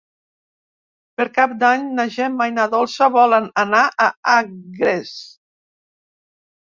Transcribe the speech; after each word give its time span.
Per 1.19 1.25
Cap 1.35 1.51
d'Any 1.63 1.85
na 1.99 2.05
Gemma 2.17 2.47
i 2.51 2.55
na 2.55 2.65
Dolça 2.73 3.11
volen 3.17 3.47
anar 3.67 3.85
a 4.07 4.11
Agres. 4.39 5.17